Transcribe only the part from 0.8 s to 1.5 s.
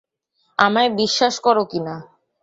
বিশ্বাস